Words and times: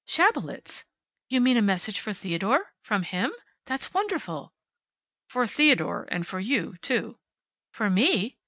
"Schabelitz! 0.07 0.83
You 1.29 1.39
mean 1.39 1.57
a 1.57 1.61
message 1.61 1.99
for 1.99 2.11
Theodore? 2.11 2.73
From 2.81 3.03
him? 3.03 3.31
That's 3.67 3.93
wonderful." 3.93 4.51
"For 5.29 5.45
Theodore, 5.45 6.07
and 6.09 6.25
for 6.25 6.39
you, 6.39 6.77
too." 6.81 7.19
"For 7.71 7.87
me! 7.87 8.39